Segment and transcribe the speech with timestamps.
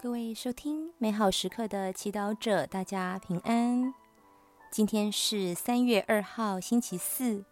[0.00, 3.92] 各位收听美好时刻的祈祷者，大家平安。
[4.70, 7.44] 今天是三月二号，星期四。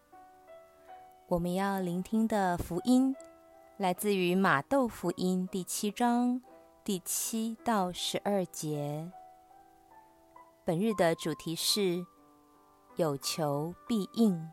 [1.27, 3.17] 我们要聆听的福音
[3.79, 6.41] 来自于马窦福音第七章
[6.85, 9.11] 第七到十二节。
[10.65, 12.07] 本日的主题是
[12.95, 14.49] 有求必应。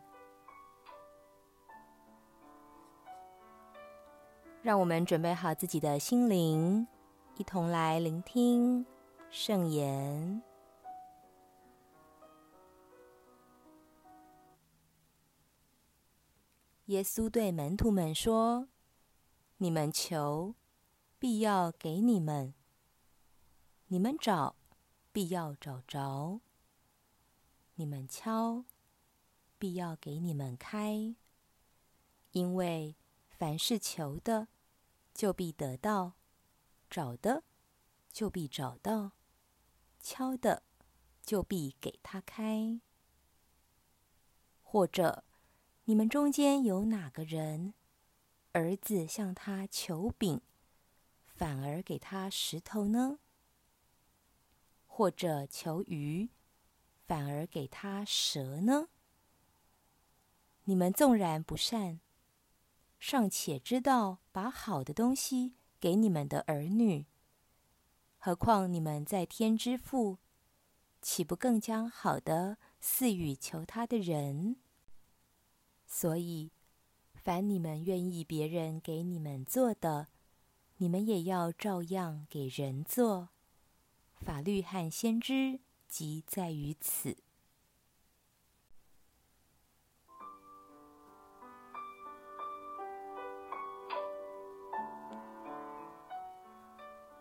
[4.62, 6.88] 让我们准备好自己的心灵。
[7.36, 8.86] 一同来聆听
[9.28, 10.40] 圣言。
[16.86, 18.68] 耶稣对门徒们说
[19.58, 20.54] ：“你们求，
[21.18, 22.52] 必要给你们；
[23.88, 24.54] 你们找，
[25.10, 26.38] 必要找着；
[27.74, 28.64] 你们敲，
[29.58, 31.16] 必要给你们开。
[32.30, 32.94] 因为
[33.28, 34.46] 凡是求的，
[35.12, 36.12] 就必得到。”
[36.94, 37.42] 找的
[38.12, 39.16] 就必找到，
[39.98, 40.62] 敲的
[41.24, 42.80] 就必给他开。
[44.62, 45.24] 或者，
[45.86, 47.74] 你们中间有哪个人，
[48.52, 50.40] 儿子向他求饼，
[51.26, 53.18] 反而给他石头呢？
[54.86, 56.30] 或者求鱼，
[57.08, 58.86] 反而给他蛇呢？
[60.62, 61.98] 你们纵然不善，
[63.00, 65.56] 尚且知道把好的东西。
[65.84, 67.04] 给你们的儿女，
[68.16, 70.16] 何况你们在天之父，
[71.02, 74.56] 岂不更将好的赐与求他的人？
[75.86, 76.52] 所以，
[77.12, 80.08] 凡你们愿意别人给你们做的，
[80.78, 83.28] 你们也要照样给人做。
[84.14, 87.18] 法律和先知即在于此。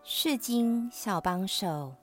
[0.05, 1.95] 释经小帮手，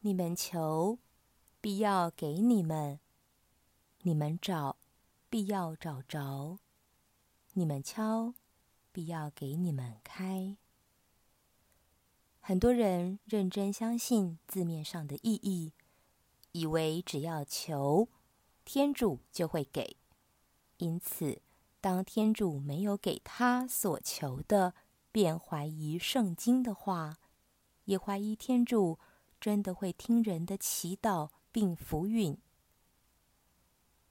[0.00, 0.98] 你们求，
[1.60, 3.00] 必要给你们；
[4.00, 4.78] 你们找，
[5.28, 6.56] 必要找着；
[7.52, 8.32] 你们敲，
[8.92, 10.56] 必要给你们开。
[12.40, 15.74] 很多人认真相信字面上的意义，
[16.52, 18.08] 以为只要求。
[18.74, 19.98] 天主就会给，
[20.78, 21.42] 因此，
[21.78, 24.72] 当天主没有给他所求的，
[25.10, 27.18] 便怀疑圣经的话，
[27.84, 28.98] 也怀疑天主
[29.38, 32.38] 真的会听人的祈祷并福允。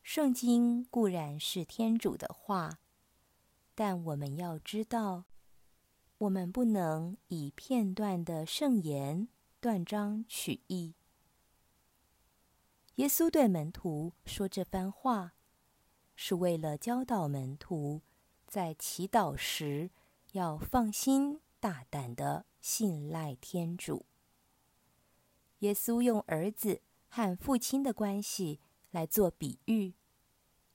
[0.04, 2.78] 圣经固然是天主的话，
[3.74, 5.24] 但我们要知道，
[6.20, 9.28] 我们不能以片段的圣言
[9.60, 10.94] 断章取义。
[12.96, 15.34] 耶稣对门徒说这番话，
[16.16, 18.02] 是为了教导门徒
[18.46, 19.90] 在祈祷时
[20.34, 24.06] 要放心大胆地信赖天主。
[25.60, 28.60] 耶稣用儿子和父亲的关系
[28.92, 29.94] 来做比喻，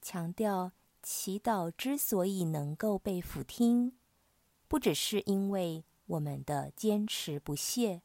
[0.01, 0.73] 强调
[1.03, 3.93] 祈祷之所以能够被俯听，
[4.67, 8.03] 不只是因为我们的坚持不懈，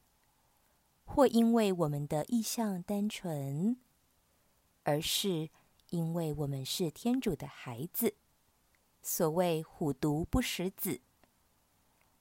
[1.06, 3.78] 或因为我们的意向单纯。
[4.92, 5.50] 而是
[5.92, 8.16] 因为我们是天主的孩子，
[9.02, 11.00] 所谓“虎毒不食子”，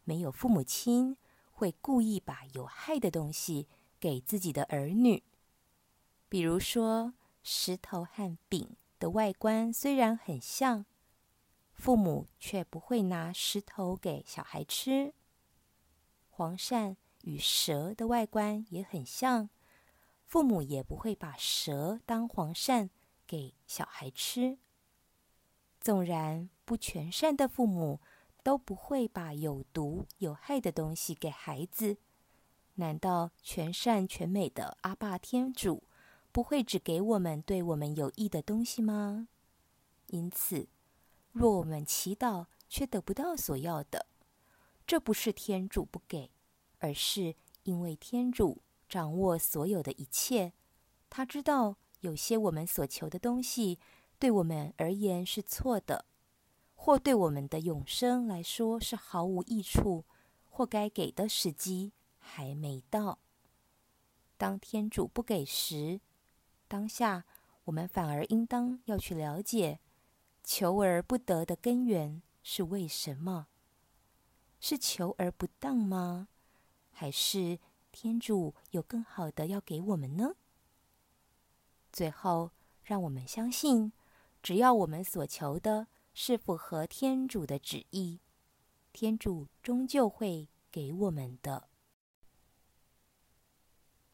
[0.07, 1.17] 没有父母亲
[1.51, 3.67] 会故意把有害的东西
[3.99, 5.25] 给自己的儿女。
[6.29, 10.87] 比如说，石头和饼的外观虽然很像，
[11.75, 15.13] 父母却不会拿石头给小孩吃。
[16.29, 19.51] 黄鳝与蛇的外观也很像。
[20.31, 22.89] 父母也不会把蛇当黄鳝
[23.27, 24.59] 给小孩吃。
[25.81, 28.01] 纵然不全善的父母
[28.45, 31.97] 都不会把有毒有害的东西给孩子，
[32.75, 35.83] 难道全善全美的阿爸天主
[36.31, 39.27] 不会只给我们对我们有益的东西吗？
[40.07, 40.69] 因此，
[41.33, 44.07] 若我们祈祷却得不到所要的，
[44.87, 46.31] 这不是天主不给，
[46.79, 47.35] 而是
[47.65, 48.63] 因为天主。
[48.91, 50.53] 掌握所有的一切，
[51.09, 53.79] 他知道有些我们所求的东西
[54.19, 56.05] 对我们而言是错的，
[56.75, 60.05] 或对我们的永生来说是毫无益处，
[60.51, 63.21] 或该给的时机还没到。
[64.37, 66.01] 当天主不给时，
[66.67, 67.25] 当下
[67.65, 69.79] 我们反而应当要去了解，
[70.43, 73.47] 求而不得的根源是为什么？
[74.59, 76.27] 是求而不当吗？
[76.91, 77.61] 还是？
[77.93, 80.37] 天主有更好的要给我们呢？
[81.93, 82.53] 最后，
[82.85, 83.93] 让我们相信，
[84.43, 88.21] 只要我们所求的是符合天主的旨意，
[88.93, 91.69] 天主终究会给我们的。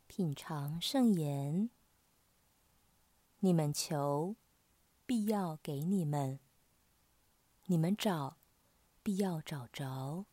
[0.07, 1.69] 品尝圣言，
[3.41, 4.37] 你们求，
[5.05, 6.39] 必要给你们；
[7.67, 8.39] 你们找，
[9.03, 10.25] 必要找着；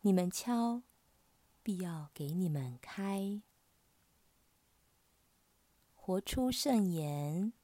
[0.00, 0.82] 你们敲，
[1.64, 3.40] 必要给你们开。
[5.94, 7.54] 活出圣言，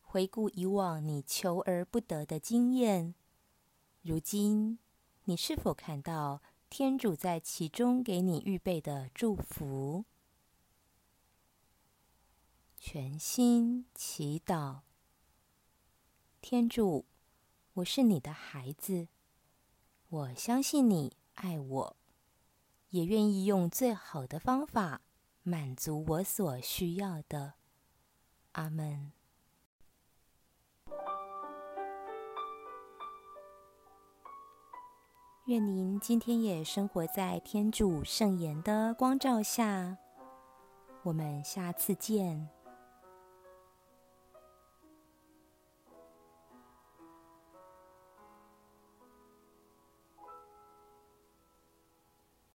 [0.00, 3.14] 回顾以往你求而不得的经验，
[4.00, 4.78] 如今
[5.24, 6.40] 你是否看到
[6.70, 10.06] 天主在其中给你预备的祝福？
[12.78, 14.80] 全心祈祷，
[16.40, 17.04] 天主，
[17.74, 19.08] 我是你的孩子，
[20.08, 21.96] 我相信你爱我，
[22.90, 25.00] 也愿意用最好的方法。
[25.42, 27.54] 满足我所需要的，
[28.52, 29.12] 阿门。
[35.46, 39.96] 愿您今天也生活在天主圣言的光照下。
[41.02, 42.57] 我们下次见。